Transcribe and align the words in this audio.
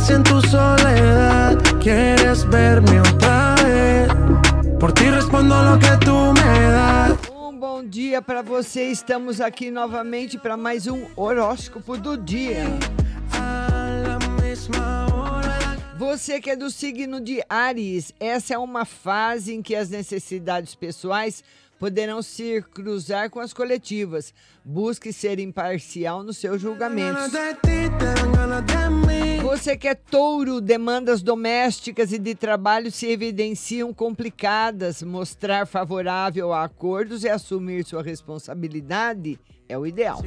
si 0.00 0.12
en 0.14 0.22
tu 0.22 0.40
soledad 0.42 1.58
quieres 1.80 2.48
verme 2.48 3.00
otra 3.00 3.54
vez. 3.62 4.08
Por 4.78 4.92
ti 4.92 5.10
respondo 5.10 5.62
lo 5.62 5.78
que 5.78 5.96
tú 6.04 6.32
me 6.32 6.70
das. 6.72 7.12
Um 7.30 7.58
bom 7.58 7.84
dia 7.84 8.22
para 8.22 8.42
você. 8.42 8.90
Estamos 8.90 9.40
aqui 9.40 9.70
novamente 9.70 10.38
para 10.38 10.56
mais 10.56 10.86
um 10.86 11.04
horóscopo 11.16 11.96
do 11.98 12.16
dia. 12.16 12.64
Você 15.98 16.40
que 16.40 16.50
é 16.50 16.56
do 16.56 16.70
signo 16.70 17.20
de 17.20 17.42
Ares, 17.48 18.12
essa 18.18 18.54
é 18.54 18.58
uma 18.58 18.84
fase 18.84 19.54
em 19.54 19.62
que 19.62 19.76
as 19.76 19.90
necessidades 19.90 20.74
pessoais 20.74 21.44
poderão 21.78 22.22
se 22.22 22.62
cruzar 22.74 23.30
com 23.30 23.38
as 23.38 23.52
coletivas. 23.52 24.32
Busque 24.64 25.12
ser 25.12 25.38
imparcial 25.38 26.22
nos 26.22 26.38
seus 26.38 26.60
julgamentos. 26.60 27.30
Você 29.50 29.76
que 29.76 29.88
é 29.88 29.96
touro, 29.96 30.60
demandas 30.60 31.22
domésticas 31.22 32.12
e 32.12 32.20
de 32.20 32.36
trabalho 32.36 32.88
se 32.88 33.08
evidenciam 33.08 33.92
complicadas. 33.92 35.02
Mostrar 35.02 35.66
favorável 35.66 36.52
a 36.52 36.62
acordos 36.62 37.24
e 37.24 37.28
assumir 37.28 37.84
sua 37.84 38.00
responsabilidade 38.00 39.40
é 39.68 39.76
o 39.76 39.84
ideal. 39.84 40.22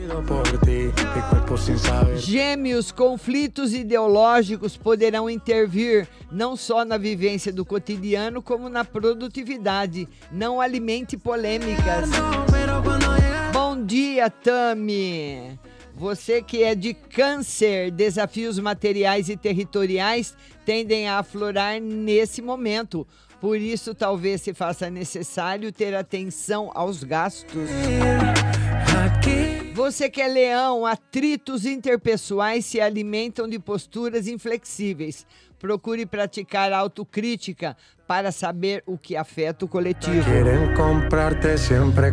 Gêmeos, 2.17 2.91
conflitos 2.91 3.73
ideológicos 3.73 4.76
poderão 4.76 5.30
intervir 5.30 6.05
não 6.30 6.58
só 6.58 6.84
na 6.84 6.98
vivência 6.98 7.53
do 7.53 7.64
cotidiano, 7.64 8.42
como 8.42 8.67
na 8.67 8.84
produtividade. 8.84 10.05
Não 10.34 10.59
alimente 10.59 11.16
polêmicas. 11.16 12.09
Bom 13.53 13.86
dia, 13.86 14.30
Tami! 14.30 15.58
Você 15.95 16.41
que 16.41 16.63
é 16.63 16.73
de 16.73 16.94
câncer, 16.94 17.91
desafios 17.91 18.58
materiais 18.59 19.30
e 19.30 19.38
territoriais 19.38 20.35
tendem 20.66 21.08
a 21.08 21.19
aflorar 21.19 21.80
nesse 21.80 22.41
momento. 22.41 23.08
Por 23.39 23.58
isso, 23.58 23.94
talvez 23.94 24.41
se 24.41 24.53
faça 24.53 24.89
necessário 24.89 25.72
ter 25.72 25.94
atenção 25.94 26.72
aos 26.73 27.03
gastos. 27.03 27.69
aquí. 29.05 29.62
Você 29.73 30.07
que 30.07 30.21
é 30.21 30.27
leão, 30.27 30.85
atritos 30.85 31.66
interpessoais 31.66 32.63
se 32.63 32.79
alimentam 32.79 33.47
de 33.47 33.57
posturas 33.57 34.27
inflexíveis. 34.27 35.25
Procure 35.57 36.05
praticar 36.05 36.71
autocrítica 36.71 37.75
para 38.07 38.31
saber 38.31 38.83
o 38.85 38.99
que 38.99 39.16
afeta 39.16 39.66
o 39.66 39.67
coletivo. 39.67 40.23
Con 40.75 41.07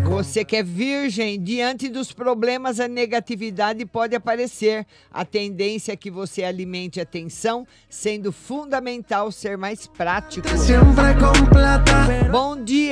Você 0.09 0.43
que 0.43 0.57
é 0.57 0.63
virgem, 0.63 1.39
diante 1.43 1.91
dos 1.91 2.13
problemas, 2.13 2.81
a 2.81 2.89
negatividade 2.89 3.85
pode 3.85 4.17
aparecer. 4.17 4.87
A 5.11 5.27
tendência 5.27 5.93
é 5.93 5.97
que 5.97 6.11
você 6.11 6.43
alimente 6.43 6.99
a 6.99 7.05
tensão, 7.05 7.67
sendo 7.91 8.33
fundamental 8.33 9.31
ser 9.31 9.59
mais 9.59 9.87
prático. 9.87 10.49
plata. 11.51 12.00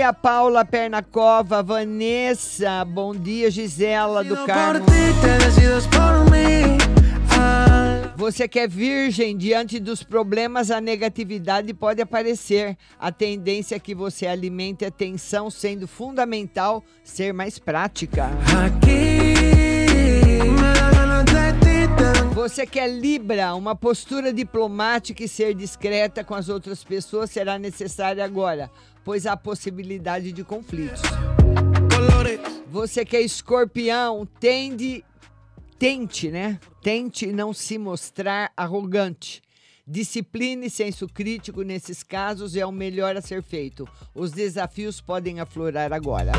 Dia, 0.09 0.13
Paula 0.13 0.65
Pernacova, 0.65 1.63
Vanessa. 1.63 2.83
Bom 2.83 3.15
dia, 3.15 3.51
Gisela 3.51 4.25
do 4.25 4.37
Carmo. 4.47 4.87
Ah, 7.31 8.15
Você 8.17 8.49
que 8.49 8.59
é 8.59 8.67
virgem, 8.67 9.37
diante 9.37 9.79
dos 9.79 10.03
problemas, 10.03 10.71
a 10.71 10.81
negatividade 10.81 11.75
pode 11.75 12.01
aparecer. 12.01 12.77
A 12.99 13.13
tendência 13.13 13.77
é 13.77 13.79
que 13.79 13.95
você 13.95 14.27
alimente 14.27 14.83
a 14.83 14.91
tensão, 14.91 15.51
sendo 15.51 15.87
fundamental 15.87 16.83
ser 17.05 17.35
mais 17.35 17.59
prática. 17.59 18.31
Aquí 18.65 19.68
Você 22.49 22.67
que 22.67 22.81
é 22.81 22.87
Libra, 22.89 23.55
uma 23.55 23.77
postura 23.77 24.33
diplomática 24.33 25.23
e 25.23 25.29
ser 25.29 25.55
discreta 25.55 26.25
com 26.25 26.35
as 26.35 26.49
outras 26.49 26.83
pessoas 26.83 27.31
será 27.31 27.59
necessária 27.59 28.25
agora, 28.25 28.71
pois 29.05 29.27
há 29.27 29.37
possibilidade 29.37 30.33
de 30.33 30.43
conflitos. 30.43 31.03
Você 32.71 33.05
que 33.05 33.19
é 33.19 33.21
escorpião, 33.21 34.27
tende, 34.41 35.05
tente, 35.79 36.31
né? 36.31 36.59
Tente 36.83 37.27
não 37.27 37.53
se 37.53 37.77
mostrar 37.77 38.51
arrogante. 38.57 39.43
Disciplina 39.87 40.65
e 40.65 40.71
senso 40.71 41.07
crítico 41.07 41.61
nesses 41.61 42.03
casos 42.03 42.57
é 42.57 42.65
o 42.65 42.73
melhor 42.73 43.15
a 43.15 43.21
ser 43.21 43.43
feito. 43.43 43.87
Os 44.15 44.33
desafios 44.33 45.03
podem 45.03 45.39
aflorar 45.39 45.93
agora. 45.93 46.33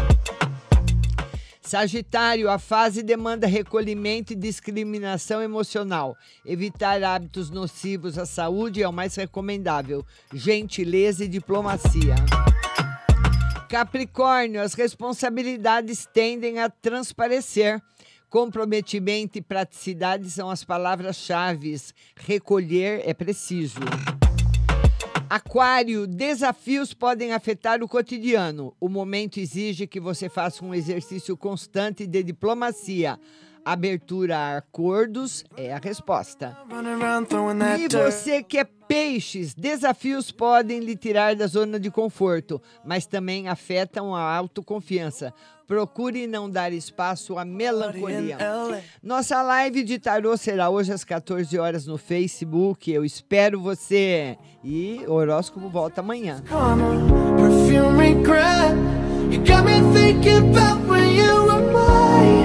Sagitário, 1.69 2.50
a 2.50 2.57
fase 2.57 3.03
demanda 3.03 3.46
recolhimento 3.46 4.34
e 4.34 4.35
discriminação 4.35 5.40
emocional. 5.40 6.18
Evitar 6.44 7.03
hábitos 7.03 7.52
nocivos 7.52 8.18
à 8.18 8.25
saúde 8.25 8.81
é 8.81 8.90
o 8.90 8.91
mais 8.91 9.13
recomendável. 9.13 10.03
Gentileza 10.34 11.25
e 11.25 11.28
diplomacia. 11.28 12.16
Capricórnio, 13.69 14.63
as 14.63 14.74
responsabilidades 14.74 16.07
tendem 16.12 16.57
a 16.57 16.72
transparecer. 16.72 17.80
Comprometimento 18.31 19.38
e 19.38 19.41
praticidade 19.41 20.28
são 20.31 20.50
as 20.50 20.63
palavras-chave. 20.63 21.80
Recolher 22.16 23.03
é 23.07 23.13
preciso. 23.13 23.80
Aquário, 25.29 26.07
desafios 26.07 26.91
podem 26.91 27.34
afetar 27.34 27.84
o 27.84 27.88
cotidiano. 27.88 28.73
O 28.79 28.90
momento 28.90 29.40
exige 29.40 29.85
que 29.85 30.00
você 30.00 30.28
faça 30.28 30.66
um 30.66 30.73
exercício 30.73 31.38
constante 31.38 32.07
de 32.07 32.23
diplomacia. 32.23 33.19
Abertura 33.63 34.35
a 34.35 34.57
acordos 34.57 35.45
é 35.56 35.72
a 35.72 35.78
resposta. 35.78 36.57
E 37.79 37.88
você 37.88 38.41
que 38.41 38.57
é 38.57 38.68
peixes, 38.89 39.53
desafios 39.53 40.31
podem 40.31 40.79
lhe 40.79 40.95
tirar 40.95 41.35
da 41.35 41.45
zona 41.45 41.79
de 41.79 41.91
conforto, 41.91 42.59
mas 42.83 43.05
também 43.05 43.47
afetam 43.47 44.16
a 44.16 44.35
autoconfiança. 44.35 45.31
Procure 45.67 46.25
não 46.25 46.50
dar 46.50 46.73
espaço 46.73 47.38
à 47.38 47.45
melancolia. 47.45 48.35
LA. 48.39 48.81
Nossa 49.03 49.44
live 49.44 49.83
de 49.83 50.00
tarô 50.00 50.35
será 50.35 50.72
hoje 50.72 50.91
às 50.91 51.03
14 51.03 51.59
horas 51.59 51.85
no 51.85 52.00
Facebook. 52.00 52.91
Eu 52.91 53.05
espero 53.05 53.61
você. 53.61 54.35
E 54.63 55.01
o 55.07 55.13
horóscopo 55.13 55.69
volta 55.69 56.01
amanhã. 56.01 56.41
Perfume 57.38 58.16
regret. 58.16 58.73
You 59.29 59.45
got 59.45 59.63
me 59.63 59.79
thinking 59.94 60.50
about 60.50 60.89
when 60.89 61.16
you 61.16 61.45
were 61.45 61.71
mine. 61.71 62.38